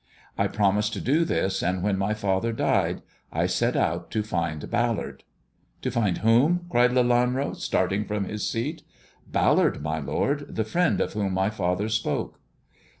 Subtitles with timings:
[0.35, 4.67] I promised, to do this, and when my father died I set out to find
[4.67, 5.23] Ballard.''"
[5.83, 8.81] To find whom?" cried Lelanro, starting from his seat.
[9.31, 10.55] "Ballard, my lord.
[10.55, 12.39] The friend of whom my father spoke.''